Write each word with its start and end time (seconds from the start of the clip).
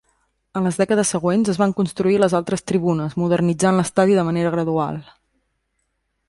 En 0.59 0.63
les 0.67 0.77
dècades 0.81 1.11
següents 1.15 1.51
es 1.53 1.59
van 1.63 1.75
construir 1.79 2.15
les 2.23 2.35
altres 2.39 2.65
tribunes, 2.71 3.13
modernitzant 3.25 3.79
l'estadi 3.81 4.17
de 4.21 4.25
manera 4.31 4.55
gradual. 4.57 4.99